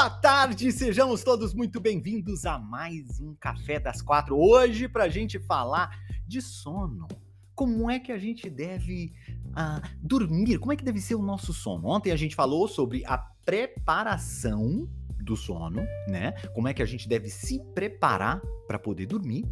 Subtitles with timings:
[0.00, 4.34] Boa tarde, sejamos todos muito bem-vindos a mais um Café das Quatro.
[4.34, 5.90] Hoje, para a gente falar
[6.26, 7.06] de sono.
[7.54, 9.12] Como é que a gente deve
[9.48, 10.56] uh, dormir?
[10.56, 11.86] Como é que deve ser o nosso sono?
[11.86, 16.32] Ontem a gente falou sobre a preparação do sono, né?
[16.54, 19.44] Como é que a gente deve se preparar para poder dormir.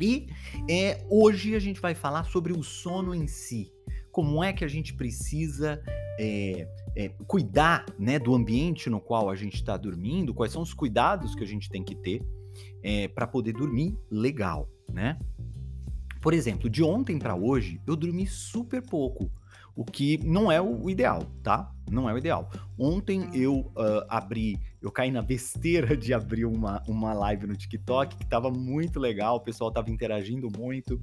[0.00, 0.26] E
[0.70, 3.70] é, hoje a gente vai falar sobre o sono em si.
[4.10, 5.82] Como é que a gente precisa
[6.18, 10.72] é, é, cuidar né, do ambiente no qual a gente está dormindo, quais são os
[10.72, 12.22] cuidados que a gente tem que ter
[12.82, 15.18] é, para poder dormir legal, né?
[16.20, 19.30] Por exemplo, de ontem para hoje eu dormi super pouco,
[19.76, 21.70] o que não é o ideal, tá?
[21.90, 22.48] Não é o ideal.
[22.78, 28.16] Ontem eu uh, abri, eu caí na besteira de abrir uma, uma live no TikTok
[28.16, 31.00] que tava muito legal, o pessoal tava interagindo muito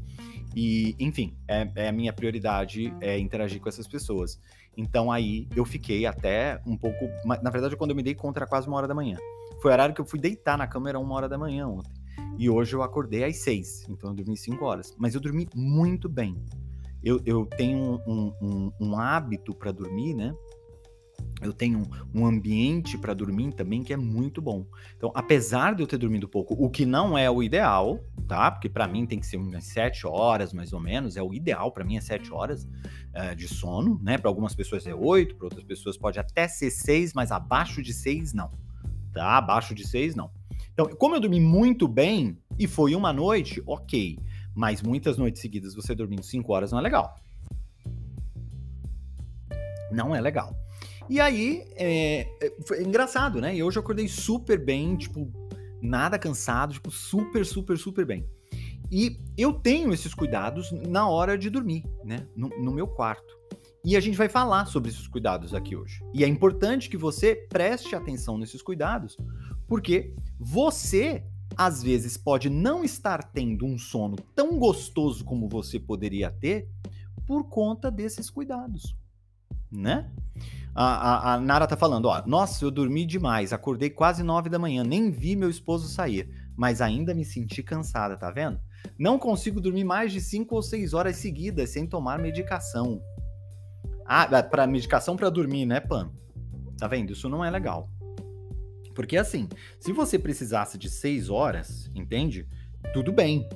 [0.56, 4.40] e, enfim, é, é a minha prioridade é interagir com essas pessoas.
[4.76, 7.10] Então aí eu fiquei até um pouco.
[7.42, 9.18] Na verdade, quando eu me dei conta era quase uma hora da manhã.
[9.62, 11.94] Foi o horário que eu fui deitar na cama, era uma hora da manhã ontem.
[12.38, 14.96] E hoje eu acordei às seis, então eu dormi cinco horas.
[14.98, 16.36] Mas eu dormi muito bem.
[17.04, 20.34] Eu, eu tenho um, um, um hábito para dormir, né?
[21.42, 24.66] Eu tenho um ambiente para dormir também que é muito bom.
[24.96, 28.52] Então, apesar de eu ter dormido pouco, o que não é o ideal, tá?
[28.52, 31.18] Porque para mim tem que ser umas sete horas, mais ou menos.
[31.18, 34.18] É o ideal para mim é sete horas uh, de sono, né?
[34.18, 37.94] Para algumas pessoas é oito, para outras pessoas pode até ser seis, mas abaixo de
[37.94, 38.52] seis não,
[39.12, 39.38] tá?
[39.38, 40.30] Abaixo de seis não.
[40.74, 44.18] Então, como eu dormi muito bem e foi uma noite, ok.
[44.54, 47.16] Mas muitas noites seguidas você dormindo 5 horas não é legal.
[49.92, 50.56] Não é legal.
[51.12, 53.54] E aí, é, é, foi engraçado, né?
[53.54, 55.30] E hoje eu acordei super bem, tipo,
[55.82, 58.26] nada cansado, tipo, super, super, super bem.
[58.90, 62.26] E eu tenho esses cuidados na hora de dormir, né?
[62.34, 63.38] No, no meu quarto.
[63.84, 66.02] E a gente vai falar sobre esses cuidados aqui hoje.
[66.14, 69.18] E é importante que você preste atenção nesses cuidados,
[69.68, 71.26] porque você,
[71.58, 76.70] às vezes, pode não estar tendo um sono tão gostoso como você poderia ter
[77.28, 78.96] por conta desses cuidados,
[79.72, 80.10] né?
[80.74, 84.58] A, a, a Nara tá falando, ó, nossa, eu dormi demais, acordei quase nove da
[84.58, 88.60] manhã, nem vi meu esposo sair, mas ainda me senti cansada, tá vendo?
[88.98, 93.02] Não consigo dormir mais de cinco ou seis horas seguidas sem tomar medicação.
[94.06, 96.12] Ah, para medicação para dormir, né, Pan?
[96.78, 97.14] Tá vendo?
[97.14, 97.90] Isso não é legal.
[98.96, 99.48] Porque assim,
[99.80, 102.48] se você precisasse de seis horas, entende?
[102.94, 103.48] Tudo bem.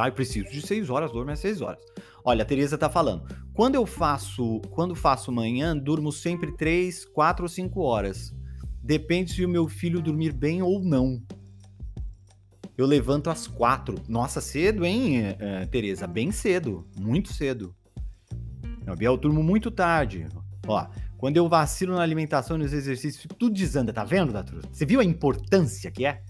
[0.00, 0.08] Tá?
[0.08, 1.78] Eu preciso de seis horas, durmo às seis horas.
[2.24, 3.22] Olha, a Tereza tá falando.
[3.52, 8.34] Quando eu faço, quando faço manhã, durmo sempre três, quatro ou cinco horas.
[8.82, 11.22] Depende se o meu filho dormir bem ou não.
[12.78, 13.96] Eu levanto às quatro.
[14.08, 16.06] Nossa, cedo, hein, uh, Tereza?
[16.06, 17.76] Bem cedo, muito cedo.
[18.86, 20.26] Eu, eu durmo muito tarde.
[20.66, 20.86] Ó,
[21.18, 24.62] quando eu vacilo na alimentação e nos exercícios, tudo desanda, tá vendo, Datru?
[24.72, 26.22] Você viu a importância que é?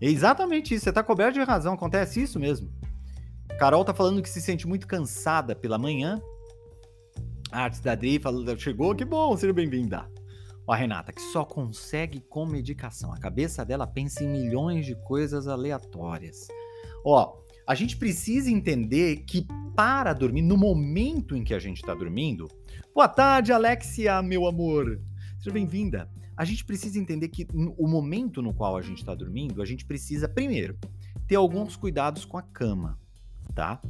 [0.00, 2.70] É exatamente isso, você tá coberto de razão, acontece isso mesmo.
[3.58, 6.20] Carol tá falando que se sente muito cansada pela manhã.
[7.50, 10.06] A Artes da Adri falando, chegou, que bom, seja bem-vinda.
[10.66, 13.12] Ó, a Renata, que só consegue com medicação.
[13.12, 16.48] A cabeça dela pensa em milhões de coisas aleatórias.
[17.04, 21.94] Ó, a gente precisa entender que para dormir, no momento em que a gente está
[21.94, 22.48] dormindo.
[22.94, 25.00] Boa tarde, Alexia, meu amor.
[25.38, 26.10] Seja bem-vinda.
[26.36, 29.84] A gente precisa entender que o momento no qual a gente está dormindo, a gente
[29.84, 30.78] precisa, primeiro,
[31.26, 32.98] ter alguns cuidados com a cama,
[33.54, 33.80] tá?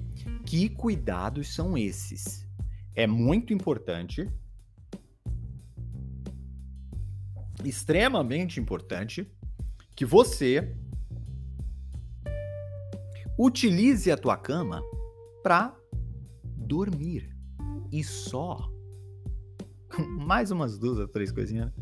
[0.45, 2.47] Que cuidados são esses?
[2.95, 4.31] É muito importante,
[7.65, 9.27] extremamente importante,
[9.95, 10.77] que você
[13.39, 14.83] Utilize a tua cama
[15.43, 15.77] para
[16.57, 17.37] dormir
[17.93, 18.73] e só.
[20.27, 21.73] Mais umas duas ou três coisinhas, né?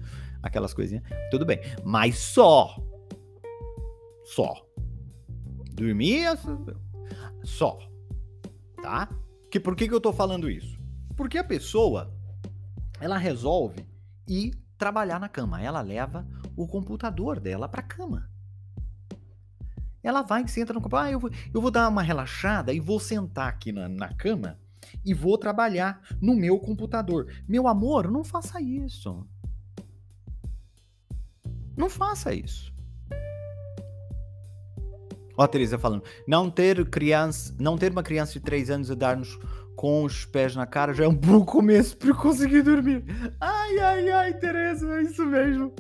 [0.45, 1.03] Aquelas coisinhas.
[1.31, 2.77] Tudo bem, mas só.
[4.25, 4.67] Só.
[5.73, 6.27] Dormir
[7.43, 7.79] só.
[8.83, 9.09] Tá?
[9.51, 10.79] Que por que, que eu tô falando isso?
[11.17, 12.13] Porque a pessoa
[13.01, 13.87] ela resolve
[14.29, 15.63] ir trabalhar na cama.
[15.63, 16.27] Ela leva
[16.57, 18.31] o computador dela para cama.
[20.03, 23.01] Ela vai, senta no computador, ah, eu vou, eu vou dar uma relaxada e vou
[23.01, 24.59] sentar aqui na, na cama
[25.03, 27.33] e vou trabalhar no meu computador.
[27.49, 29.27] Meu amor, não faça isso.
[31.77, 32.73] Não faça isso.
[35.37, 38.95] Ó, a Teresa falando, não ter criança, não ter uma criança de 3 anos a
[38.95, 39.37] dar-nos
[39.75, 43.05] com os pés na cara já é um bom começo para conseguir dormir.
[43.41, 45.75] Ai, ai, ai, Teresa, é isso mesmo.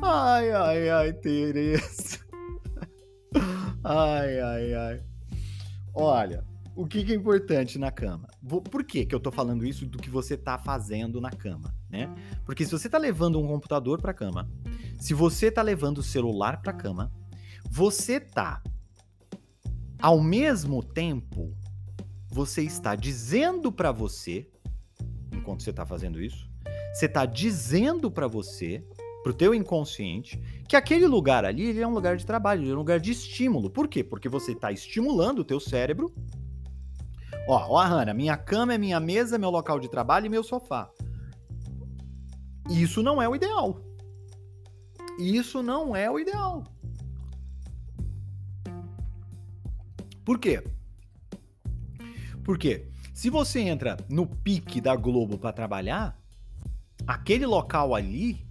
[0.00, 2.20] Ai, ai, ai, Tereza.
[3.84, 5.02] Ai, ai, ai.
[5.94, 6.44] Olha,
[6.76, 8.28] o que, que é importante na cama?
[8.70, 12.12] Por que, que eu tô falando isso do que você tá fazendo na cama, né?
[12.44, 14.48] Porque se você tá levando um computador pra cama,
[14.98, 17.12] se você tá levando o celular pra cama,
[17.70, 18.62] você tá
[20.00, 21.54] ao mesmo tempo
[22.28, 24.48] você está dizendo para você,
[25.32, 26.50] enquanto você está fazendo isso,
[26.94, 28.82] você está dizendo para você
[29.22, 32.78] pro teu inconsciente que aquele lugar ali ele é um lugar de trabalho, é um
[32.78, 33.70] lugar de estímulo.
[33.70, 34.02] Por quê?
[34.02, 36.12] Porque você está estimulando o teu cérebro.
[37.46, 40.90] Ó, ó, Hanna, minha cama é minha mesa, meu local de trabalho e meu sofá.
[42.70, 43.80] Isso não é o ideal.
[45.18, 46.64] Isso não é o ideal.
[50.24, 50.62] Por quê?
[52.44, 56.18] Porque se você entra no pique da Globo para trabalhar,
[57.06, 58.46] aquele local ali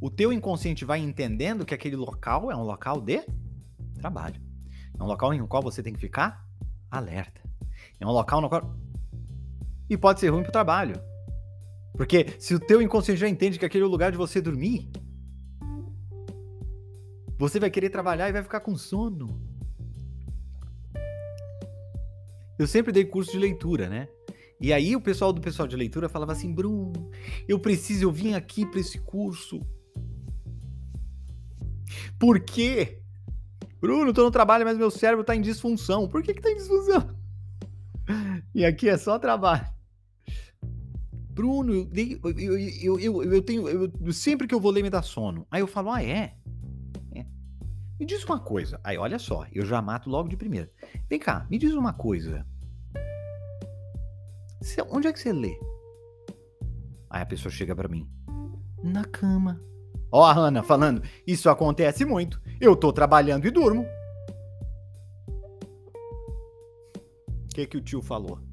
[0.00, 3.24] o teu inconsciente vai entendendo que aquele local é um local de
[3.94, 4.40] trabalho.
[4.98, 6.46] É um local em qual você tem que ficar
[6.90, 7.40] alerta.
[7.98, 8.76] É um local no qual.
[9.90, 11.00] E pode ser ruim pro trabalho.
[11.96, 14.90] Porque se o teu inconsciente já entende que aquele é o lugar de você dormir,
[17.38, 19.40] você vai querer trabalhar e vai ficar com sono.
[22.58, 24.08] Eu sempre dei curso de leitura, né?
[24.60, 27.10] E aí o pessoal do pessoal de leitura falava assim, Bruno,
[27.46, 29.64] eu preciso, eu vim aqui para esse curso
[32.18, 33.00] por quê?
[33.80, 36.08] Bruno, tô no trabalho, mas meu cérebro tá em disfunção.
[36.08, 37.16] Por que que tá em disfunção?
[38.54, 39.66] E aqui é só trabalho.
[41.38, 41.88] Bruno, eu,
[42.36, 43.68] eu, eu, eu, tenho.
[43.68, 45.46] Eu, sempre que eu vou ler me dá sono.
[45.48, 46.34] Aí eu falo, ah, é?
[47.14, 47.26] é?
[47.96, 48.80] Me diz uma coisa.
[48.82, 50.68] Aí, olha só, eu já mato logo de primeira.
[51.08, 52.44] Vem cá, me diz uma coisa.
[54.60, 55.56] Você, onde é que você lê?
[57.08, 58.10] Aí a pessoa chega para mim.
[58.82, 59.60] Na cama.
[60.10, 62.42] Ó a Hannah falando, isso acontece muito.
[62.60, 63.86] Eu tô trabalhando e durmo.
[67.44, 68.47] O que que o tio falou?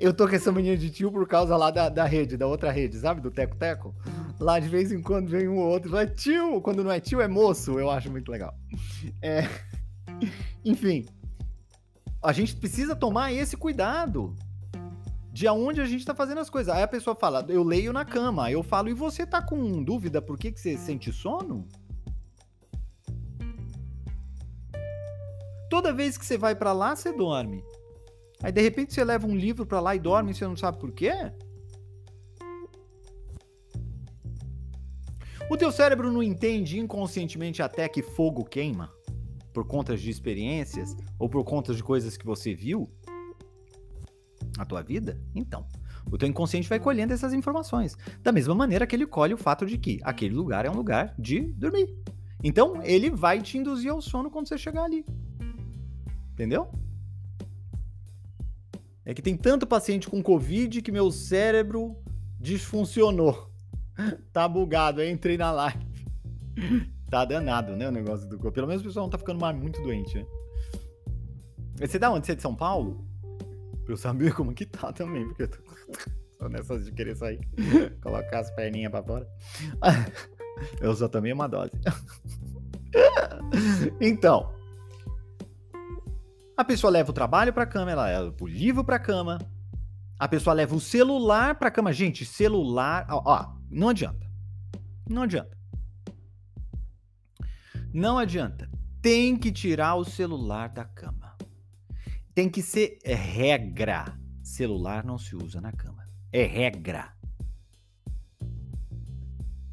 [0.00, 2.72] Eu tô com essa menina de tio por causa lá da, da rede, da outra
[2.72, 3.20] rede, sabe?
[3.20, 3.94] Do Teco Teco.
[4.40, 7.20] Lá de vez em quando vem um ou outro, é tio, quando não é tio
[7.20, 8.54] é moço, eu acho muito legal.
[9.20, 9.46] É...
[10.64, 11.04] Enfim,
[12.22, 14.34] a gente precisa tomar esse cuidado
[15.30, 16.74] de aonde a gente tá fazendo as coisas.
[16.74, 18.46] Aí a pessoa fala, eu leio na cama.
[18.46, 21.68] Aí eu falo, e você tá com dúvida por que, que você sente sono?
[25.68, 27.62] Toda vez que você vai para lá, você dorme.
[28.42, 30.78] Aí de repente você leva um livro para lá e dorme e você não sabe
[30.78, 31.12] por quê?
[35.50, 38.92] O teu cérebro não entende inconscientemente até que fogo queima?
[39.52, 42.88] Por conta de experiências ou por conta de coisas que você viu?
[44.60, 45.18] a tua vida?
[45.34, 45.66] Então,
[46.10, 47.96] o teu inconsciente vai colhendo essas informações.
[48.22, 51.14] Da mesma maneira que ele colhe o fato de que aquele lugar é um lugar
[51.18, 51.94] de dormir.
[52.42, 55.04] Então, ele vai te induzir ao sono quando você chegar ali.
[56.32, 56.70] Entendeu?
[59.04, 61.96] É que tem tanto paciente com Covid que meu cérebro
[62.38, 63.48] disfuncionou.
[64.32, 65.86] Tá bugado, eu entrei na live.
[67.10, 68.54] Tá danado, né, o negócio do corpo.
[68.54, 70.24] Pelo menos o pessoal não tá ficando mais muito doente, né?
[71.80, 72.24] Você da onde?
[72.24, 73.04] Você é de São Paulo?
[73.84, 75.58] Pra eu saber como que tá também, porque eu tô,
[76.38, 77.40] só nessas de querer sair,
[78.00, 79.28] colocar as perninhas pra fora.
[80.80, 81.72] Eu só tomei uma dose.
[84.00, 84.52] Então,
[86.60, 89.38] a pessoa leva o trabalho pra cama, ela leva o livro pra cama,
[90.18, 91.92] a pessoa leva o celular pra cama.
[91.92, 94.28] Gente, celular, ó, ó não adianta.
[95.08, 95.56] Não adianta.
[97.92, 98.70] Não adianta.
[99.00, 101.36] Tem que tirar o celular da cama.
[102.34, 104.18] Tem que ser regra.
[104.42, 106.06] Celular não se usa na cama.
[106.32, 107.12] É regra.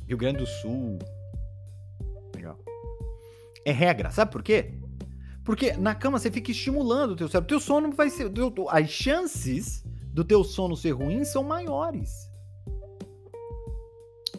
[0.07, 0.97] Rio Grande do Sul.
[2.33, 2.57] Legal.
[3.65, 4.09] É regra.
[4.09, 4.79] Sabe por quê?
[5.47, 7.47] Porque na cama você fica estimulando o teu cérebro.
[7.47, 8.29] Teu sono vai ser.
[8.69, 12.29] As chances do teu sono ser ruim são maiores.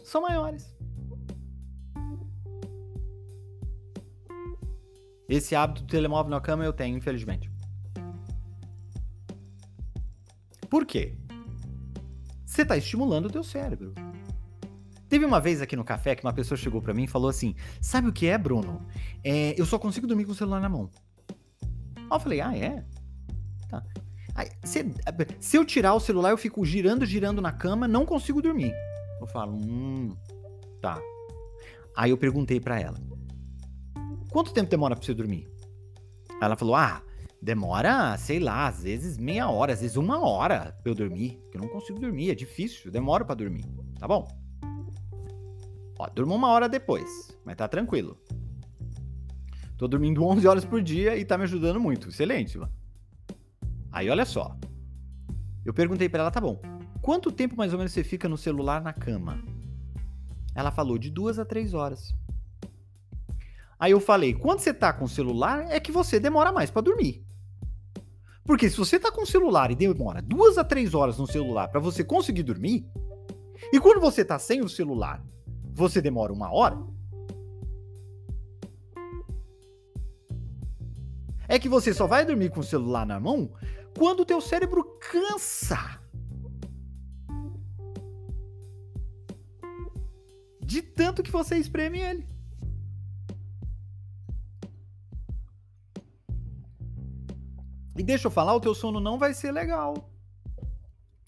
[0.03, 0.71] São maiores.
[5.27, 7.51] Esse hábito do telemóvel na cama eu tenho, infelizmente.
[10.69, 11.17] Por quê?
[12.45, 13.95] Você está estimulando o teu cérebro.
[15.09, 17.55] Teve uma vez aqui no café que uma pessoa chegou para mim e falou assim:
[17.81, 18.85] Sabe o que é, Bruno?
[19.23, 20.89] É, eu só consigo dormir com o celular na mão.
[22.09, 22.83] Aí eu falei, ah, é?
[23.69, 23.83] Tá.
[24.35, 24.85] Aí, se,
[25.39, 28.73] se eu tirar o celular, eu fico girando, girando na cama, não consigo dormir.
[29.19, 30.15] Eu falo, hum,
[30.81, 30.99] tá.
[31.95, 32.97] Aí eu perguntei para ela,
[34.31, 35.47] quanto tempo demora pra você dormir?
[36.41, 37.01] Ela falou, ah,
[37.41, 41.57] demora, sei lá, às vezes meia hora, às vezes uma hora pra eu dormir, porque
[41.57, 43.65] eu não consigo dormir, é difícil, demora para dormir,
[43.99, 44.27] tá bom?
[45.99, 48.17] Ó, durmo uma hora depois, mas tá tranquilo.
[49.77, 52.07] Tô dormindo 11 horas por dia e tá me ajudando muito.
[52.07, 52.71] Excelente, mano.
[53.91, 54.57] Aí olha só.
[55.65, 56.61] Eu perguntei para ela, tá bom.
[57.01, 59.43] Quanto tempo mais ou menos você fica no celular na cama?
[60.55, 62.15] Ela falou de duas a três horas.
[63.77, 66.81] Aí eu falei, quando você tá com o celular, é que você demora mais para
[66.81, 67.25] dormir.
[68.45, 71.67] Porque se você tá com o celular e demora duas a três horas no celular
[71.67, 72.85] para você conseguir dormir,
[73.71, 75.23] e quando você tá sem o celular,
[75.79, 76.77] você demora uma hora,
[81.47, 83.51] é que você só vai dormir com o celular na mão
[83.97, 85.99] quando o teu cérebro cansa.
[90.61, 92.27] De tanto que você espreme ele.
[97.97, 100.09] E deixa eu falar, o teu sono não vai ser legal.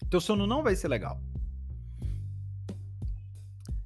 [0.08, 1.20] Teu sono não vai ser legal.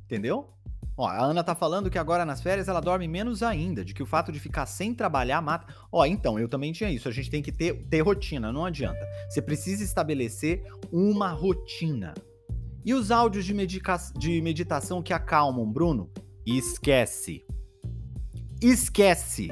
[0.04, 0.55] Entendeu?
[0.96, 4.02] Ó, a Ana tá falando que agora nas férias ela dorme menos ainda, de que
[4.02, 5.66] o fato de ficar sem trabalhar mata.
[5.92, 7.08] Ó, então, eu também tinha isso.
[7.08, 9.06] A gente tem que ter, ter rotina, não adianta.
[9.28, 12.14] Você precisa estabelecer uma rotina.
[12.84, 13.96] E os áudios de, medica...
[14.16, 16.10] de meditação que acalmam, Bruno?
[16.46, 17.44] Esquece.
[18.62, 19.48] Esquece.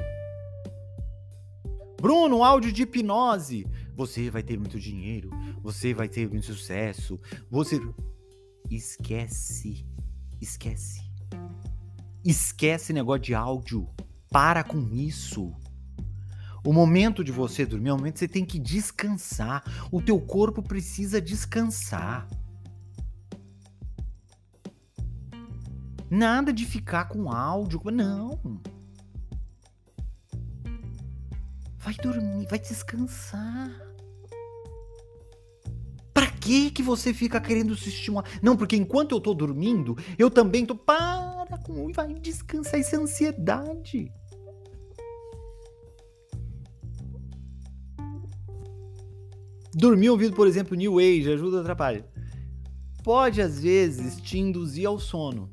[2.01, 3.67] Bruno, áudio de hipnose.
[3.95, 5.29] Você vai ter muito dinheiro,
[5.61, 7.79] você vai ter muito sucesso, você.
[8.69, 9.85] Esquece.
[10.41, 11.04] Esquece.
[12.25, 13.87] Esquece negócio de áudio.
[14.31, 15.53] Para com isso.
[16.65, 19.63] O momento de você dormir é o momento que você tem que descansar.
[19.91, 22.27] O teu corpo precisa descansar.
[26.09, 27.79] Nada de ficar com áudio.
[27.91, 28.59] Não.
[31.77, 33.84] Vai dormir, vai descansar
[36.45, 38.25] que que você fica querendo se estimular?
[38.41, 40.75] Não, porque enquanto eu tô dormindo, eu também tô.
[40.75, 41.91] Para com.
[41.91, 42.79] Vai descansar.
[42.79, 44.11] É ansiedade.
[49.73, 52.05] Dormir ouvindo, por exemplo, New Age ajuda a atrapalhar.
[53.03, 55.51] Pode às vezes te induzir ao sono,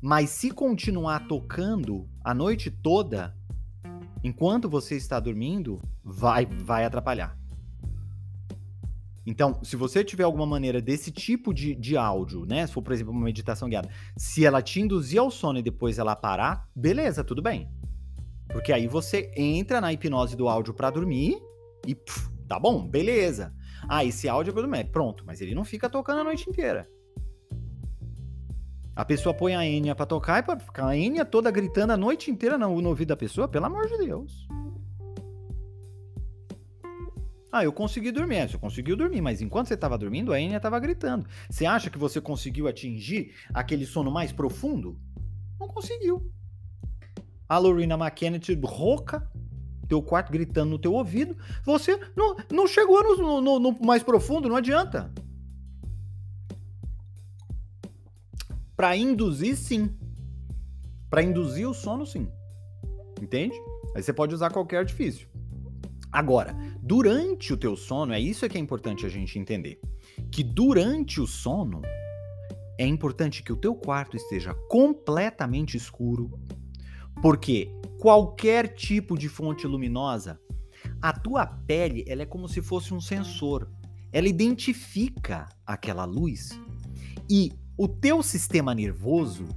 [0.00, 3.36] mas se continuar tocando a noite toda,
[4.24, 7.39] enquanto você está dormindo, vai vai atrapalhar.
[9.30, 12.66] Então, se você tiver alguma maneira desse tipo de, de áudio, né?
[12.66, 16.00] Se for, por exemplo, uma meditação guiada, se ela te induzir ao sono e depois
[16.00, 17.70] ela parar, beleza, tudo bem.
[18.48, 21.40] Porque aí você entra na hipnose do áudio para dormir
[21.86, 23.54] e pff, tá bom, beleza.
[23.88, 24.90] Ah, esse áudio é pra dormir.
[24.90, 26.88] Pronto, mas ele não fica tocando a noite inteira.
[28.96, 31.96] A pessoa põe a Enya pra tocar e pra ficar a Enya toda gritando a
[31.96, 34.48] noite inteira no, no ouvido da pessoa, pelo amor de Deus.
[37.52, 38.36] Ah, eu consegui dormir.
[38.36, 41.26] É, você conseguiu dormir, mas enquanto você estava dormindo, a Enya estava gritando.
[41.48, 44.98] Você acha que você conseguiu atingir aquele sono mais profundo?
[45.58, 46.30] Não conseguiu.
[47.48, 49.28] A Lorena McKenna rouca,
[49.88, 51.36] teu quarto gritando no teu ouvido.
[51.64, 55.12] Você não, não chegou no, no, no mais profundo, não adianta.
[58.76, 59.94] Para induzir, sim.
[61.10, 62.30] Para induzir o sono, sim.
[63.20, 63.60] Entende?
[63.94, 65.28] Aí você pode usar qualquer artifício.
[66.12, 69.80] Agora, durante o teu sono, é isso que é importante a gente entender.
[70.30, 71.82] Que durante o sono,
[72.78, 76.30] é importante que o teu quarto esteja completamente escuro,
[77.20, 80.40] porque qualquer tipo de fonte luminosa,
[81.00, 83.70] a tua pele, ela é como se fosse um sensor.
[84.12, 86.58] Ela identifica aquela luz
[87.28, 89.48] e o teu sistema nervoso,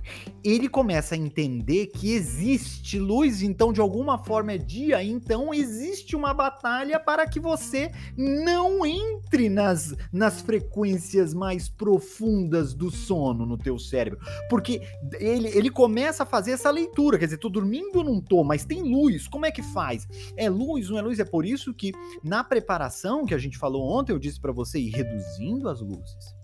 [0.45, 6.15] ele começa a entender que existe luz, então de alguma forma é dia, então existe
[6.15, 13.57] uma batalha para que você não entre nas, nas frequências mais profundas do sono no
[13.57, 14.81] teu cérebro, porque
[15.19, 18.63] ele, ele começa a fazer essa leitura, quer dizer, tô dormindo ou não tô, mas
[18.63, 20.07] tem luz, como é que faz?
[20.37, 21.19] É luz, não é luz?
[21.19, 21.91] É por isso que
[22.23, 26.41] na preparação que a gente falou ontem, eu disse para você ir reduzindo as luzes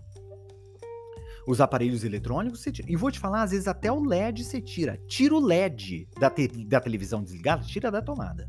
[1.47, 2.91] os aparelhos eletrônicos você tira.
[2.91, 4.97] E vou te falar, às vezes até o LED você tira.
[5.07, 8.47] Tira o LED da, te da televisão desligada, tira da tomada.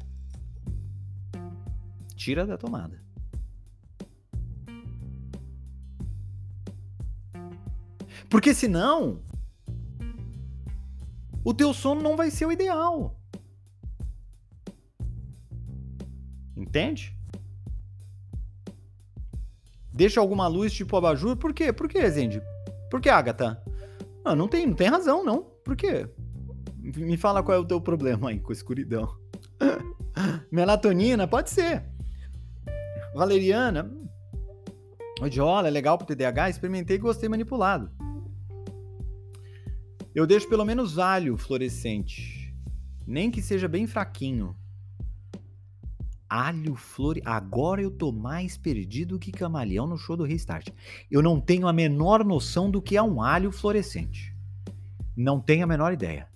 [2.14, 3.02] Tira da tomada.
[8.28, 9.22] Porque senão
[11.42, 13.16] o teu sono não vai ser o ideal.
[16.56, 17.16] Entende?
[19.92, 21.36] Deixa alguma luz tipo abajur?
[21.36, 21.72] Por quê?
[21.72, 22.40] Por quê, Zende?
[22.90, 23.62] Por que, Agatha?
[24.24, 25.42] Ah, não tem, não tem razão, não.
[25.64, 26.08] Por quê?
[26.78, 29.16] Me fala qual é o teu problema aí com a escuridão.
[30.50, 31.28] Melatonina?
[31.28, 31.84] Pode ser.
[33.14, 33.90] Valeriana?
[35.20, 36.50] Odiola, é legal pro TDAH?
[36.50, 37.90] Experimentei e gostei manipulado.
[40.14, 42.54] Eu deixo pelo menos alho fluorescente.
[43.06, 44.56] Nem que seja bem fraquinho.
[46.30, 47.20] Alho flore.
[47.24, 50.68] Agora eu tô mais perdido que camaleão no show do Restart.
[51.10, 54.32] Eu não tenho a menor noção do que é um alho fluorescente.
[55.16, 56.28] Não tenho a menor ideia.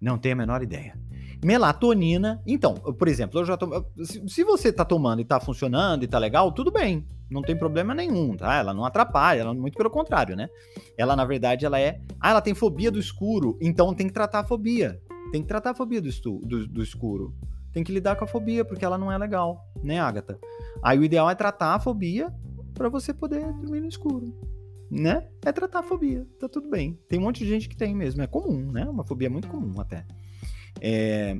[0.00, 0.98] Não tenho a menor ideia.
[1.44, 2.42] Melatonina.
[2.44, 6.18] Então, por exemplo, eu já tô, se você tá tomando e tá funcionando e tá
[6.18, 7.06] legal, tudo bem.
[7.30, 8.56] Não tem problema nenhum, tá?
[8.56, 10.48] Ela não atrapalha, ela muito pelo contrário, né?
[10.98, 12.00] Ela, na verdade, ela é.
[12.20, 15.00] Ah, ela tem fobia do escuro, então tem que tratar a fobia.
[15.30, 16.40] Tem que tratar a fobia do, estu...
[16.44, 17.32] do, do escuro
[17.76, 20.38] tem que lidar com a fobia, porque ela não é legal, né, Agatha?
[20.82, 22.32] Aí o ideal é tratar a fobia
[22.72, 24.34] para você poder dormir no escuro,
[24.90, 25.28] né?
[25.44, 26.98] É tratar a fobia, tá tudo bem.
[27.06, 28.88] Tem um monte de gente que tem mesmo, é comum, né?
[28.88, 30.06] Uma fobia muito comum até.
[30.80, 31.38] É,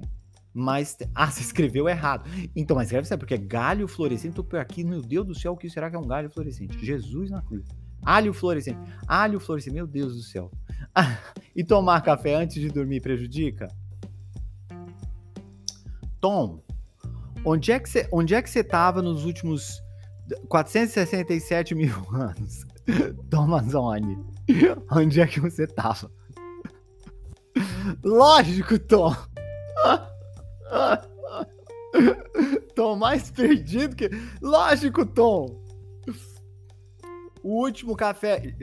[0.53, 0.99] mas.
[1.15, 2.29] Ah, você escreveu errado.
[2.55, 4.35] Então, mas escreve certo, porque é galho fluorescente.
[4.35, 6.85] Tô aqui, meu Deus do céu, o que será que é um galho fluorescente?
[6.85, 7.65] Jesus na cruz.
[8.03, 8.79] Alho fluorescente.
[9.09, 10.51] Alho fluorescente, meu Deus do céu.
[11.57, 13.69] E tomar café antes de dormir prejudica?
[16.21, 16.63] Tom,
[17.45, 19.83] onde é que você, onde é que você tava nos últimos
[20.49, 22.67] 467 mil anos?
[23.31, 24.19] Tom Amazone,
[24.91, 26.11] onde é que você tava?
[28.05, 29.15] Lógico, Tom.
[32.75, 34.11] Tom mais perdido que.
[34.41, 35.63] Lógico, Tom.
[37.43, 38.55] O último café.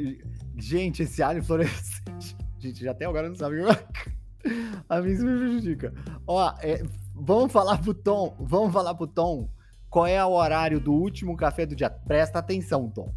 [0.58, 2.38] Gente, esse alho fluorescente.
[2.60, 3.58] Gente, já até agora não sabe.
[4.88, 5.94] A mim isso me prejudica.
[6.28, 6.84] Ó, é,
[7.26, 9.50] Vamos falar pro Tom, vamos falar pro Tom
[9.90, 11.90] qual é o horário do último café do dia.
[11.90, 13.14] Presta atenção, Tom.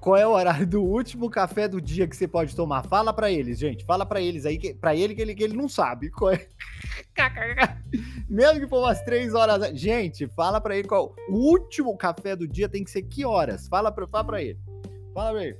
[0.00, 2.84] Qual é o horário do último café do dia que você pode tomar?
[2.86, 3.84] Fala para eles, gente.
[3.84, 6.10] Fala para eles aí, para ele que ele, que ele não sabe.
[6.10, 6.46] Qual é...
[8.30, 9.76] Mesmo que for umas três horas.
[9.78, 11.12] Gente, fala para ele qual.
[11.28, 13.66] O último café do dia tem que ser que horas?
[13.66, 14.60] Fala para fala pra ele.
[15.12, 15.58] Fala pra ele.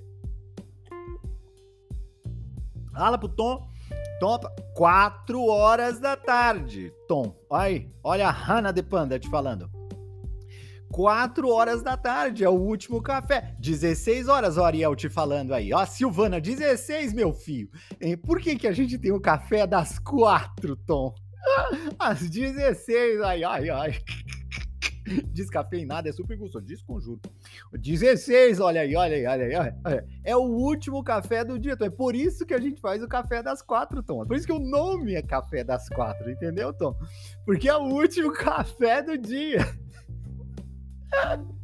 [2.92, 3.74] Fala pro Tom
[4.20, 4.38] Tom,
[4.74, 6.92] 4 horas da tarde.
[7.09, 9.70] Tom, olha olha a Hannah de Panda te falando.
[10.90, 13.57] 4 horas da tarde é o último café.
[13.59, 15.72] 16 horas, o Ariel te falando aí.
[15.72, 17.68] Ó, Silvana, 16, meu filho.
[18.24, 21.12] Por que, que a gente tem o café das 4, Tom?
[21.98, 23.98] Às 16, ai, ai, ai.
[25.33, 26.64] Descafeinado é super gostoso.
[26.64, 27.21] Desconjuro.
[27.73, 30.01] 16, olha aí, olha aí, olha aí, olha aí.
[30.23, 31.85] É o último café do dia, Tom.
[31.85, 34.23] É por isso que a gente faz o café das quatro, Tom.
[34.23, 36.97] É por isso que o nome é café das quatro, entendeu, Tom?
[37.45, 39.59] Porque é o último café do dia.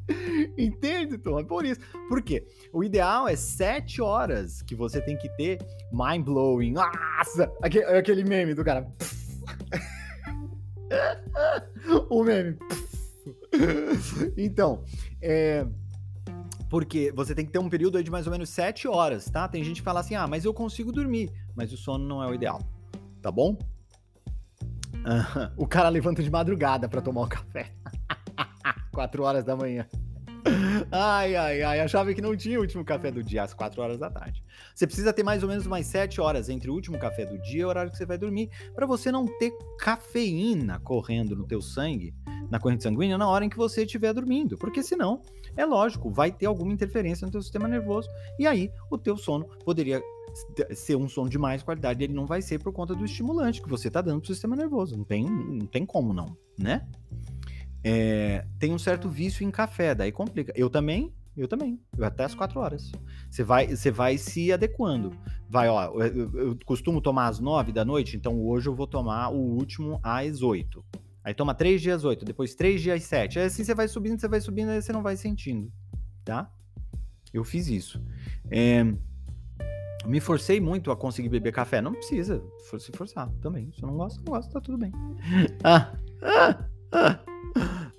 [0.58, 1.40] Entende, Tom?
[1.40, 1.80] É por isso.
[2.08, 2.46] Por quê?
[2.72, 5.58] O ideal é sete horas que você tem que ter
[5.92, 6.72] mind blowing.
[6.72, 7.50] Nossa!
[7.62, 8.86] Aquele, aquele meme do cara.
[12.10, 12.58] o meme.
[14.36, 14.82] então,
[15.20, 15.66] é.
[16.68, 19.48] Porque você tem que ter um período de mais ou menos 7 horas, tá?
[19.48, 22.28] Tem gente que fala assim: ah, mas eu consigo dormir, mas o sono não é
[22.28, 22.62] o ideal,
[23.20, 23.58] tá bom?
[25.56, 27.72] o cara levanta de madrugada para tomar o café.
[28.92, 29.86] 4 horas da manhã.
[30.90, 33.98] Ai, ai, ai, achava que não tinha o último café do dia às 4 horas
[33.98, 34.42] da tarde.
[34.74, 37.62] Você precisa ter mais ou menos mais 7 horas entre o último café do dia
[37.62, 41.60] e o horário que você vai dormir, para você não ter cafeína correndo no teu
[41.60, 42.14] sangue,
[42.50, 45.22] na corrente sanguínea, na hora em que você estiver dormindo, porque senão,
[45.56, 49.46] é lógico, vai ter alguma interferência no teu sistema nervoso e aí o teu sono
[49.64, 50.02] poderia
[50.74, 53.68] ser um sono de mais qualidade, ele não vai ser por conta do estimulante que
[53.68, 56.86] você está dando pro sistema nervoso, não tem, não tem como não, né?
[57.82, 60.52] É, tem um certo vício em café, daí complica.
[60.56, 61.80] Eu também, eu também.
[61.96, 62.92] Eu até às 4 horas.
[63.30, 65.12] Você vai, você vai se adequando.
[65.48, 69.30] Vai, ó, eu, eu, costumo tomar às 9 da noite, então hoje eu vou tomar
[69.30, 70.84] o último às 8.
[71.22, 73.38] Aí toma 3 dias 8, depois 3 dias 7.
[73.38, 75.70] Aí assim você vai subindo, você vai subindo, aí você não vai sentindo,
[76.24, 76.50] tá?
[77.32, 78.02] Eu fiz isso.
[78.50, 78.84] É,
[80.06, 81.80] me forcei muito a conseguir beber café.
[81.80, 82.42] Não precisa
[82.78, 83.70] se forçar também.
[83.72, 84.92] Se eu não gosto, não gosto, tá tudo bem.
[85.62, 87.29] ah, ah, ah.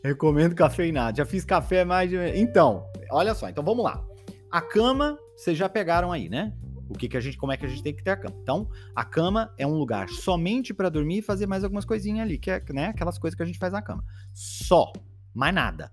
[0.04, 1.18] Recomendo cafeinado.
[1.18, 2.18] Já fiz café mais de.
[2.40, 3.50] Então, olha só.
[3.50, 4.04] Então vamos lá.
[4.50, 6.54] A cama, vocês já pegaram aí, né?
[6.90, 8.36] O que, que a gente, como é que a gente tem que ter a cama?
[8.42, 12.38] Então, a cama é um lugar somente para dormir e fazer mais algumas coisinhas ali,
[12.38, 14.04] que é, né, aquelas coisas que a gente faz na cama.
[14.34, 14.92] Só,
[15.34, 15.90] mais nada,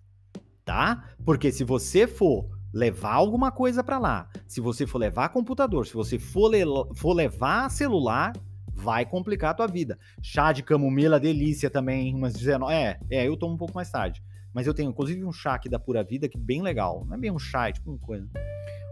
[0.65, 1.05] tá?
[1.25, 5.95] Porque se você for levar alguma coisa para lá, se você for levar computador, se
[5.95, 6.65] você for, le
[6.97, 8.33] for levar celular,
[8.79, 9.99] vai complicar a tua vida.
[10.23, 12.73] Chá de camomila, delícia também, umas 19.
[12.73, 14.23] É, é, eu tomo um pouco mais tarde.
[14.55, 17.05] Mas eu tenho, inclusive, um chá aqui da Pura Vida que é bem legal.
[17.07, 18.29] Não é bem um chá, é tipo uma coisa.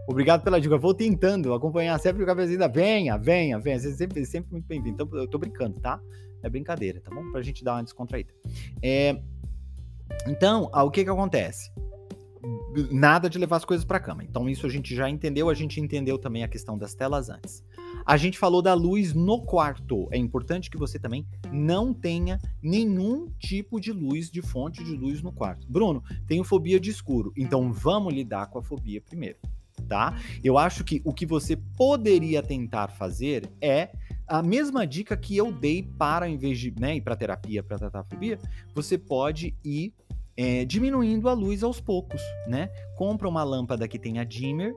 [0.07, 0.77] Obrigado pela dica.
[0.77, 3.79] vou tentando acompanhar sempre o cafezinho da venha, venha, venha.
[3.79, 5.01] Você sempre, sempre muito bem-vindo.
[5.01, 5.99] Então, eu tô brincando, tá?
[6.43, 7.31] É brincadeira, tá bom?
[7.31, 8.33] Pra gente dar uma descontraída.
[8.81, 9.21] É...
[10.27, 11.71] Então, o que que acontece?
[12.91, 14.23] Nada de levar as coisas para cama.
[14.23, 15.49] Então, isso a gente já entendeu.
[15.49, 17.63] A gente entendeu também a questão das telas antes.
[18.07, 20.07] A gente falou da luz no quarto.
[20.11, 25.21] É importante que você também não tenha nenhum tipo de luz, de fonte de luz
[25.21, 25.67] no quarto.
[25.69, 27.33] Bruno, tenho fobia de escuro.
[27.35, 29.37] Então, vamos lidar com a fobia primeiro
[29.87, 30.19] tá?
[30.43, 33.89] Eu acho que o que você poderia tentar fazer é
[34.27, 37.77] a mesma dica que eu dei para, em vez de né, ir para terapia para
[37.77, 38.39] tratar a fobia,
[38.73, 39.93] você pode ir
[40.35, 42.69] é, diminuindo a luz aos poucos, né?
[42.95, 44.75] Compra uma lâmpada que tenha dimmer,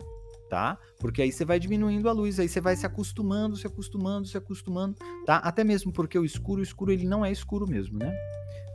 [0.51, 0.77] tá?
[0.99, 4.37] Porque aí você vai diminuindo a luz, aí você vai se acostumando, se acostumando, se
[4.37, 5.37] acostumando, tá?
[5.37, 8.13] Até mesmo porque o escuro, o escuro ele não é escuro mesmo, né?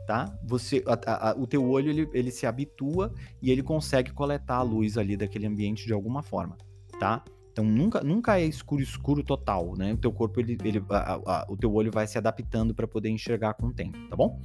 [0.06, 0.38] tá?
[0.44, 3.12] Você, a, a, o teu olho ele, ele se habitua
[3.42, 6.56] e ele consegue coletar a luz ali daquele ambiente de alguma forma,
[6.98, 7.24] tá?
[7.50, 9.94] Então nunca, nunca é escuro escuro total, né?
[9.94, 13.54] O teu corpo ele, ele a, o teu olho vai se adaptando para poder enxergar
[13.54, 14.40] com o tempo, tá bom?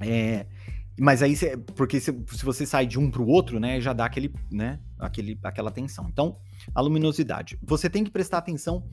[0.00, 0.46] É,
[0.98, 3.92] mas aí, cê, porque se, se, você sai de um para o outro, né, já
[3.92, 6.08] dá aquele, né, aquele, aquela tensão.
[6.08, 6.36] Então,
[6.74, 7.58] a luminosidade.
[7.62, 8.84] Você tem que prestar atenção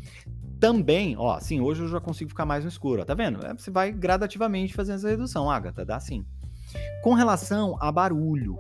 [0.60, 3.46] também, ó, assim, hoje eu já consigo ficar mais no escuro, ó, tá vendo?
[3.46, 6.26] É, você vai gradativamente fazendo essa redução, Agatha, dá sim.
[7.02, 8.60] Com relação a barulho,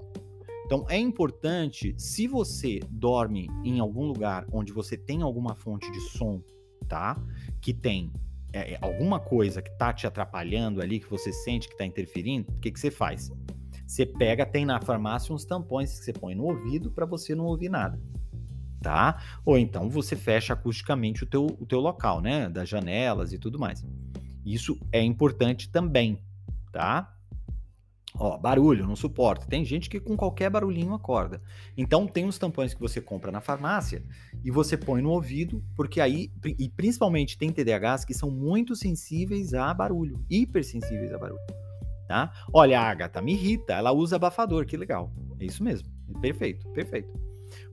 [0.65, 5.99] então é importante, se você dorme em algum lugar onde você tem alguma fonte de
[5.99, 6.41] som,
[6.87, 7.21] tá?
[7.61, 8.11] Que tem
[8.55, 12.49] é, é, alguma coisa que tá te atrapalhando ali, que você sente que tá interferindo,
[12.49, 13.29] o que, que você faz?
[13.85, 17.45] Você pega, tem na farmácia uns tampões que você põe no ouvido para você não
[17.45, 17.99] ouvir nada.
[18.81, 19.21] Tá?
[19.43, 22.47] Ou então você fecha acusticamente o teu, o teu local, né?
[22.47, 23.83] Das janelas e tudo mais.
[24.45, 26.19] Isso é importante também,
[26.71, 27.14] tá?
[28.17, 29.45] Ó, barulho, não suporta.
[29.45, 31.41] Tem gente que com qualquer barulhinho acorda.
[31.77, 34.03] Então tem os tampões que você compra na farmácia
[34.43, 39.53] e você põe no ouvido, porque aí, e principalmente tem TDAHs que são muito sensíveis
[39.53, 41.41] a barulho, hipersensíveis a barulho.
[42.07, 42.31] Tá?
[42.53, 45.11] Olha, a Agatha me irrita, ela usa abafador, que legal.
[45.39, 45.89] É isso mesmo.
[46.21, 47.09] Perfeito, perfeito.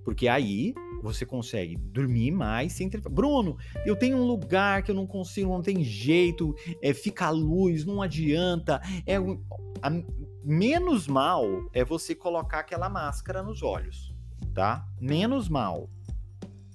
[0.04, 3.00] Porque aí você consegue dormir mais sem ter.
[3.00, 7.30] Bruno, eu tenho um lugar que eu não consigo, não tem jeito, é, fica a
[7.30, 8.80] luz, não adianta.
[9.06, 9.90] É, a,
[10.44, 14.14] menos mal é você colocar aquela máscara nos olhos,
[14.54, 14.86] tá?
[15.00, 15.88] Menos mal,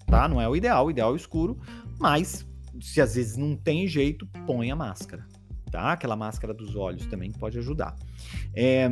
[0.06, 0.28] tá?
[0.28, 1.60] Não é o ideal, o ideal é o escuro,
[2.00, 2.46] mas
[2.82, 5.26] se às vezes não tem jeito, põe a máscara,
[5.72, 5.94] tá?
[5.94, 7.96] Aquela máscara dos olhos também pode ajudar.
[8.54, 8.90] É...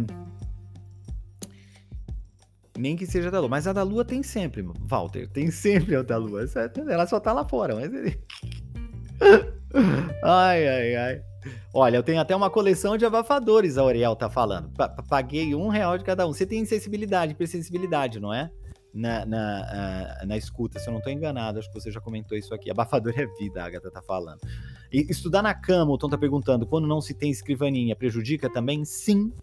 [2.77, 6.01] Nem que seja da lua, mas a da lua tem sempre, Walter, tem sempre a
[6.01, 6.43] da lua.
[6.89, 7.89] Ela só tá lá fora, mas.
[10.21, 11.34] ai, ai, ai.
[11.73, 14.71] Olha, eu tenho até uma coleção de abafadores, a Oriel tá falando.
[15.07, 16.33] paguei um real de cada um.
[16.33, 18.49] Você tem sensibilidade, hipersensibilidade, não é?
[18.93, 22.37] Na, na, uh, na escuta, se eu não tô enganado, acho que você já comentou
[22.37, 22.71] isso aqui.
[22.71, 24.39] Abafador é vida, a Agatha tá falando.
[24.91, 28.85] E estudar na cama, o Tom tá perguntando, quando não se tem escrivaninha, prejudica também?
[28.85, 29.33] Sim,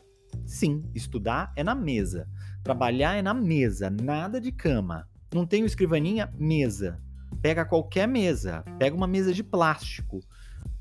[0.46, 0.82] sim.
[0.94, 2.26] Estudar é na mesa.
[2.64, 5.06] Trabalhar é na mesa, nada de cama.
[5.34, 6.32] Não tenho escrivaninha?
[6.38, 6.98] Mesa.
[7.42, 8.64] Pega qualquer mesa.
[8.78, 10.20] Pega uma mesa de plástico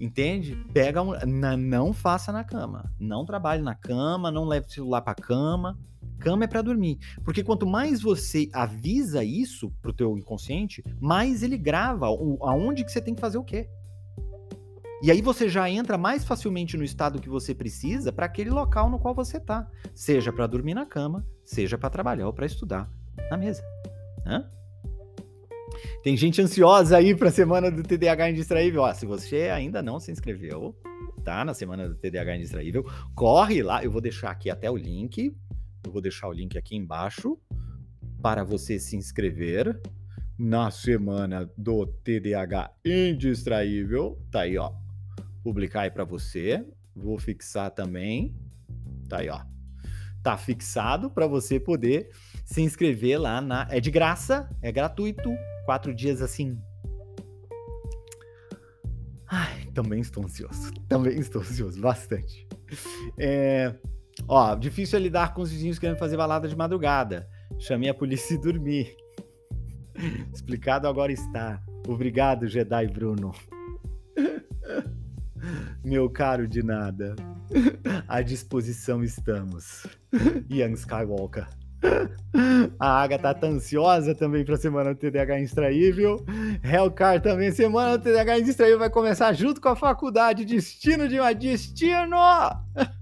[0.02, 0.56] Entende?
[0.74, 1.14] Pega um,
[1.58, 2.92] não faça na cama.
[3.00, 5.78] Não trabalhe na cama, não leve o celular para cama.
[6.18, 6.98] Cama é para dormir.
[7.24, 12.92] Porque quanto mais você avisa isso pro teu inconsciente, mais ele grava o, aonde que
[12.92, 13.70] você tem que fazer o quê.
[15.04, 18.90] E aí você já entra mais facilmente no estado que você precisa para aquele local
[18.90, 22.90] no qual você tá, seja para dormir na cama, seja para trabalhar ou para estudar
[23.30, 23.64] na mesa.
[24.26, 24.50] Hã?
[26.04, 28.82] Tem gente ansiosa aí para a semana do TDAH Indistraível.
[28.82, 30.76] Ó, se você ainda não se inscreveu,
[31.24, 31.46] tá?
[31.46, 33.84] Na semana do TDAH Indistraível, corre lá.
[33.84, 35.36] Eu vou deixar aqui até o link.
[35.84, 37.38] Eu vou deixar o link aqui embaixo
[38.22, 39.80] para você se inscrever
[40.38, 44.20] na semana do TDAH Indistraível.
[44.32, 44.72] Tá aí, ó.
[45.44, 46.66] Publicar aí para você.
[46.96, 48.36] Vou fixar também.
[49.08, 49.42] Tá aí, ó.
[50.24, 52.10] Tá fixado para você poder
[52.46, 53.68] se inscrever lá na.
[53.70, 55.32] É de graça, é gratuito
[55.66, 56.58] quatro dias assim.
[59.28, 60.72] Ai, também estou ansioso.
[60.90, 62.46] Também estou ansioso, bastante.
[63.18, 63.74] É,
[64.28, 67.28] ó, difícil é lidar com os vizinhos querendo fazer balada de madrugada.
[67.58, 68.94] Chamei a polícia e dormi.
[70.34, 71.64] Explicado agora está.
[71.88, 73.34] Obrigado, Jedi Bruno.
[75.84, 77.16] Meu caro de nada.
[78.08, 79.88] À disposição estamos.
[80.50, 81.48] Young Skywalker.
[82.80, 86.24] A Agatha tá ansiosa também para a semana do TDAH Extraível.
[86.64, 90.46] Hellcar também, semana do TDAH Extraível vai começar junto com a faculdade.
[90.46, 92.18] Destino de uma destino!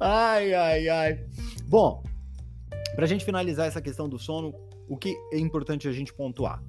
[0.00, 1.26] Ai, ai, ai.
[1.66, 2.02] Bom,
[2.94, 4.54] para a gente finalizar essa questão do sono,
[4.88, 6.62] o que é importante a gente pontuar?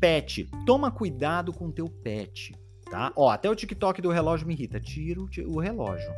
[0.00, 2.54] Pet, toma cuidado com o teu pet,
[2.90, 3.12] tá?
[3.14, 4.80] Ó, até o TikTok do relógio me irrita.
[4.80, 6.10] Tira o relógio,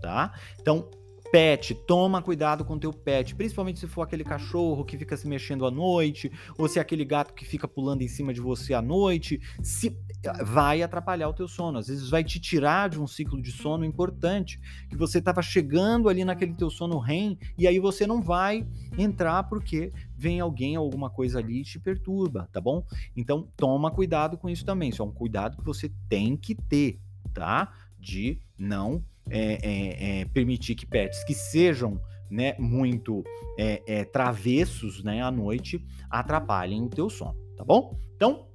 [0.00, 0.32] tá?
[0.60, 0.90] Então,
[1.32, 5.64] pet, toma cuidado com teu pet, principalmente se for aquele cachorro que fica se mexendo
[5.64, 8.82] à noite, ou se é aquele gato que fica pulando em cima de você à
[8.82, 9.96] noite, se
[10.44, 13.82] vai atrapalhar o teu sono, às vezes vai te tirar de um ciclo de sono
[13.82, 18.66] importante, que você estava chegando ali naquele teu sono REM, e aí você não vai
[18.98, 22.84] entrar porque vem alguém ou alguma coisa ali e te perturba, tá bom?
[23.16, 27.00] Então toma cuidado com isso também, isso é um cuidado que você tem que ter,
[27.32, 27.72] tá?
[27.98, 33.22] De não é, é, é, permitir que pets que sejam né, muito
[33.58, 37.98] é, é, travessos né, à noite atrapalhem o teu sono, tá bom?
[38.16, 38.46] Então,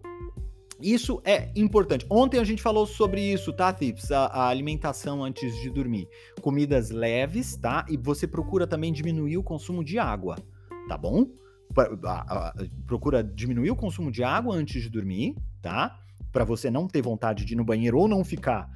[0.82, 2.06] isso é importante.
[2.10, 4.12] Ontem a gente falou sobre isso, tá, Tips?
[4.12, 6.08] A, a, alimentação antes de dormir.
[6.42, 7.86] Comidas leves, tá?
[7.90, 10.36] E você procura também diminuir o consumo de água,
[10.88, 11.28] tá bom?
[12.86, 16.00] Procura diminuir o consumo de água antes de dormir, tá?
[16.32, 18.70] Para você não ter vontade de ir no banheiro ou não ficar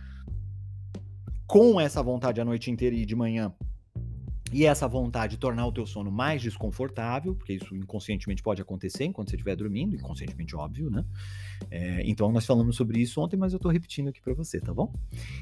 [1.52, 3.54] com essa vontade a noite inteira e de manhã
[4.54, 9.30] e essa vontade tornar o teu sono mais desconfortável, porque isso inconscientemente pode acontecer enquanto
[9.30, 11.04] você estiver dormindo, inconscientemente óbvio, né?
[11.70, 14.74] É, então nós falamos sobre isso ontem, mas eu tô repetindo aqui para você, tá
[14.74, 14.94] bom?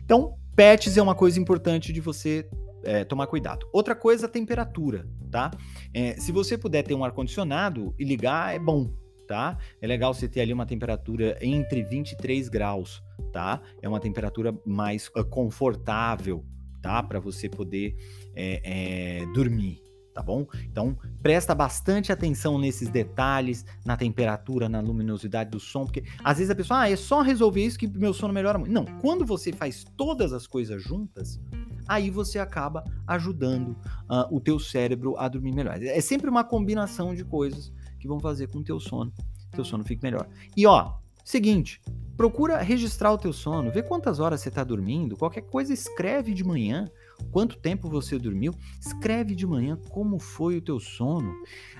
[0.04, 2.50] Então, pets é uma coisa importante de você
[2.84, 3.68] é, tomar cuidado.
[3.72, 5.52] Outra coisa, a temperatura, tá?
[5.94, 8.92] É, se você puder ter um ar-condicionado e ligar, é bom,
[9.30, 9.60] tá?
[9.80, 13.62] É legal você ter ali uma temperatura entre 23 graus, tá?
[13.80, 16.44] É uma temperatura mais uh, confortável,
[16.82, 17.04] tá?
[17.04, 17.96] Para você poder
[18.36, 19.84] é, é, dormir,
[20.16, 20.48] tá bom?
[20.66, 26.50] Então, presta bastante atenção nesses detalhes, na temperatura, na luminosidade do som, porque às vezes
[26.50, 28.74] a pessoa, ah, é só resolver isso que meu sono melhora muito.
[28.74, 31.40] Não, quando você faz todas as coisas juntas,
[31.88, 33.78] aí você acaba ajudando
[34.10, 35.80] uh, o teu cérebro a dormir melhor.
[35.84, 39.14] É sempre uma combinação de coisas que vão fazer com o teu sono,
[39.52, 40.28] teu sono fique melhor.
[40.56, 41.82] E ó, seguinte,
[42.18, 46.44] procura registrar o teu sono, vê quantas horas você está dormindo, qualquer coisa escreve de
[46.44, 46.90] manhã,
[47.32, 51.34] quanto tempo você dormiu, escreve de manhã como foi o teu sono,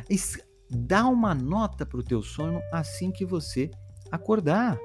[0.10, 0.38] es
[0.70, 3.72] dá uma nota para o teu sono assim que você
[4.12, 4.78] acordar.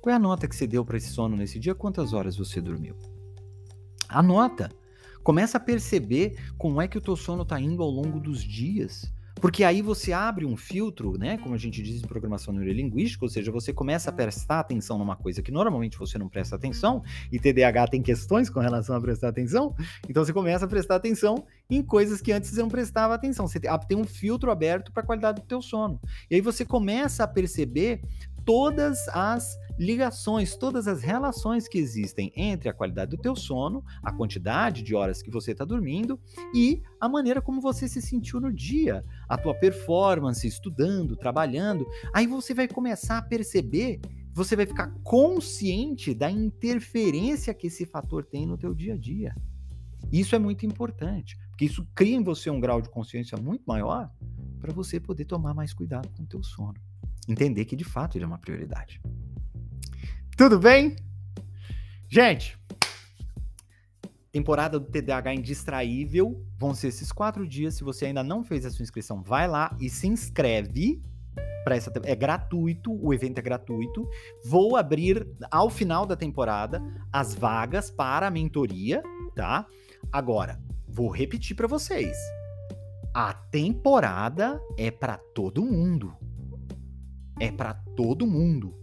[0.00, 1.74] Qual é a nota que você deu para esse sono nesse dia?
[1.74, 2.96] Quantas horas você dormiu?
[4.08, 4.70] Anota.
[5.22, 9.12] Começa a perceber como é que o teu sono está indo ao longo dos dias.
[9.40, 11.38] Porque aí você abre um filtro, né?
[11.38, 15.16] Como a gente diz em programação neurolinguística, ou seja, você começa a prestar atenção numa
[15.16, 19.28] coisa que normalmente você não presta atenção, e TDAH tem questões com relação a prestar
[19.28, 19.74] atenção,
[20.08, 23.46] então você começa a prestar atenção em coisas que antes você não prestava atenção.
[23.46, 26.00] Você tem um filtro aberto para a qualidade do teu sono.
[26.30, 28.02] E aí você começa a perceber
[28.44, 34.12] todas as ligações, todas as relações que existem entre a qualidade do teu sono, a
[34.12, 36.20] quantidade de horas que você está dormindo
[36.54, 41.86] e a maneira como você se sentiu no dia, a tua performance, estudando, trabalhando.
[42.12, 44.00] Aí você vai começar a perceber,
[44.34, 49.34] você vai ficar consciente da interferência que esse fator tem no teu dia a dia.
[50.12, 54.10] Isso é muito importante, porque isso cria em você um grau de consciência muito maior
[54.60, 56.89] para você poder tomar mais cuidado com o teu sono.
[57.28, 59.00] Entender que de fato ele é uma prioridade.
[60.36, 60.96] Tudo bem?
[62.08, 62.58] Gente,
[64.32, 67.74] temporada do TDAH Indistraível vão ser esses quatro dias.
[67.74, 71.02] Se você ainda não fez a sua inscrição, vai lá e se inscreve
[71.64, 74.08] para essa é gratuito, o evento é gratuito.
[74.44, 79.02] Vou abrir ao final da temporada as vagas para a mentoria,
[79.34, 79.66] tá?
[80.10, 82.16] Agora, vou repetir para vocês.
[83.12, 86.16] A temporada é para todo mundo.
[87.40, 88.78] É para todo mundo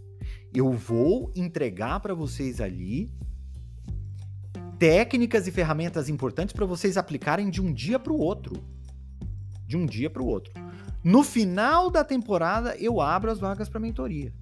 [0.52, 3.12] eu vou entregar para vocês ali
[4.78, 8.62] técnicas e ferramentas importantes para vocês aplicarem de um dia para o outro.
[9.66, 10.52] De um dia para o outro.
[11.02, 14.32] No final da temporada, eu abro as vagas para mentoria.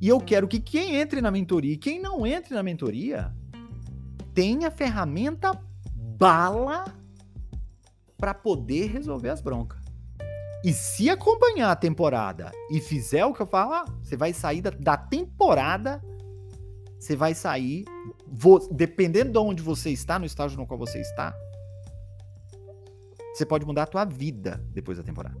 [0.00, 3.32] E eu quero que quem entre na mentoria e quem não entre na mentoria
[4.34, 5.58] tenha ferramenta
[5.94, 6.84] bala
[8.18, 9.80] para poder resolver as broncas.
[10.66, 14.60] E se acompanhar a temporada e fizer o que eu falo, ah, você vai sair
[14.60, 16.02] da, da temporada,
[16.98, 17.84] você vai sair,
[18.72, 21.32] dependendo de onde você está, no estágio no qual você está,
[23.32, 25.40] você pode mudar a tua vida depois da temporada.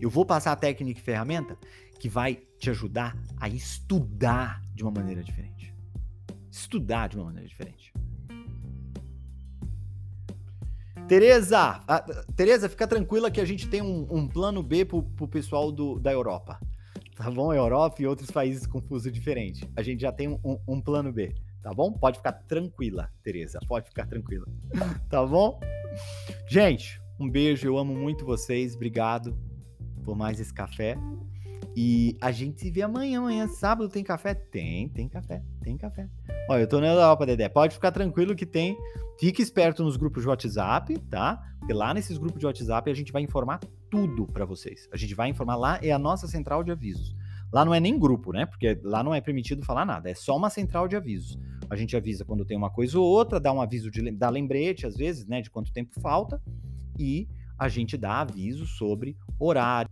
[0.00, 1.58] Eu vou passar a técnica e ferramenta
[1.98, 5.74] que vai te ajudar a estudar de uma maneira diferente.
[6.48, 7.92] Estudar de uma maneira diferente.
[11.08, 12.00] Tereza, a,
[12.34, 15.98] Tereza, fica tranquila que a gente tem um, um plano B pro, pro pessoal do,
[15.98, 16.58] da Europa.
[17.16, 17.52] Tá bom?
[17.52, 19.68] Europa e outros países com fuso diferente.
[19.76, 21.92] A gente já tem um, um plano B, tá bom?
[21.92, 23.58] Pode ficar tranquila, Tereza.
[23.68, 24.46] Pode ficar tranquila.
[25.10, 25.60] Tá bom?
[26.48, 27.66] Gente, um beijo.
[27.66, 28.74] Eu amo muito vocês.
[28.74, 29.36] Obrigado
[30.02, 30.96] por mais esse café.
[31.76, 33.18] E a gente se vê amanhã.
[33.18, 34.34] Amanhã, sábado, tem café?
[34.34, 36.08] Tem, tem café, tem café.
[36.48, 37.48] Olha, eu tô na Europa, Dedé.
[37.48, 38.76] Pode ficar tranquilo que tem.
[39.18, 41.40] Fique esperto nos grupos de WhatsApp, tá?
[41.58, 44.88] Porque lá nesses grupos de WhatsApp a gente vai informar tudo para vocês.
[44.92, 47.14] A gente vai informar lá, é a nossa central de avisos.
[47.52, 48.46] Lá não é nem grupo, né?
[48.46, 51.38] Porque lá não é permitido falar nada, é só uma central de avisos.
[51.68, 54.86] A gente avisa quando tem uma coisa ou outra, dá um aviso de dá lembrete,
[54.86, 56.40] às vezes, né, de quanto tempo falta,
[56.98, 59.90] e a gente dá aviso sobre horário.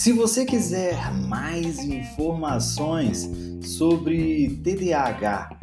[0.00, 3.30] Se você quiser mais informações
[3.62, 5.60] sobre TDAH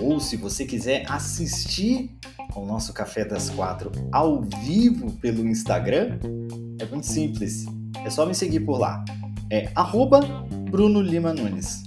[0.00, 2.16] ou se você quiser assistir
[2.54, 6.20] ao nosso Café das Quatro ao vivo pelo Instagram,
[6.78, 7.66] é muito simples.
[8.04, 9.04] É só me seguir por lá.
[9.50, 10.20] É arroba
[10.70, 11.83] Bruno Lima Nunes.